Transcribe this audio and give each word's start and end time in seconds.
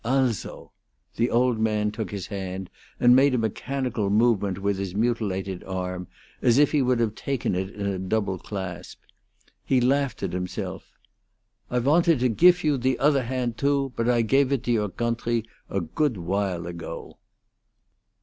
"Also!" 0.03 0.71
The 1.15 1.29
old 1.29 1.59
man 1.59 1.91
took 1.91 2.09
his 2.09 2.25
hand, 2.25 2.71
and 2.99 3.15
made 3.15 3.35
a 3.35 3.37
mechanical 3.37 4.09
movement 4.09 4.57
with 4.57 4.79
his 4.79 4.95
mutilated 4.95 5.63
arm, 5.65 6.07
as 6.41 6.57
if 6.57 6.71
he 6.71 6.81
would 6.81 6.99
have 6.99 7.13
taken 7.13 7.53
it 7.53 7.69
in 7.69 7.85
a 7.85 7.99
double 7.99 8.39
clasp. 8.39 8.99
He 9.63 9.79
laughed 9.79 10.23
at 10.23 10.33
himself. 10.33 10.91
"I 11.69 11.77
wanted 11.77 12.19
to 12.21 12.29
gif 12.29 12.63
you 12.63 12.79
the 12.79 12.97
other 12.97 13.21
handt, 13.25 13.59
too, 13.59 13.93
but 13.95 14.09
I 14.09 14.23
gafe 14.23 14.51
it 14.51 14.63
to 14.63 14.71
your 14.71 14.89
gountry 14.89 15.45
a 15.69 15.81
goodt 15.81 16.17
while 16.17 16.65
ago." 16.65 17.19